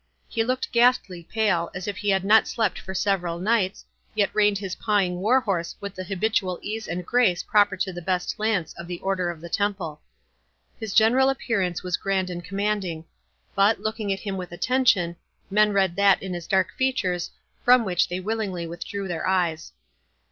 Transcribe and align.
He 0.27 0.43
looked 0.43 0.71
ghastly 0.71 1.21
pale, 1.31 1.69
as 1.75 1.87
if 1.87 1.97
he 1.97 2.09
had 2.09 2.23
not 2.25 2.47
slept 2.47 2.79
for 2.79 2.95
several 2.95 3.37
nights, 3.37 3.85
yet 4.15 4.31
reined 4.33 4.57
his 4.57 4.73
pawing 4.73 5.19
war 5.19 5.41
horse 5.41 5.75
with 5.79 5.93
the 5.93 6.03
habitual 6.05 6.57
ease 6.63 6.87
and 6.87 7.05
grace 7.05 7.43
proper 7.43 7.77
to 7.77 7.93
the 7.93 8.01
best 8.01 8.39
lance 8.39 8.73
of 8.79 8.87
the 8.87 8.97
Order 9.01 9.29
of 9.29 9.41
the 9.41 9.47
Temple. 9.63 10.01
His 10.79 10.95
general 10.95 11.29
appearance 11.29 11.83
was 11.83 11.97
grand 11.97 12.31
and 12.31 12.43
commanding; 12.43 13.05
but, 13.53 13.79
looking 13.81 14.11
at 14.11 14.21
him 14.21 14.37
with 14.37 14.51
attention, 14.51 15.17
men 15.51 15.71
read 15.71 15.95
that 15.97 16.23
in 16.23 16.33
his 16.33 16.47
dark 16.47 16.73
features, 16.75 17.29
from 17.63 17.85
which 17.85 18.07
they 18.09 18.19
willingly 18.19 18.65
withdrew 18.65 19.07
their 19.07 19.27
eyes. 19.27 19.71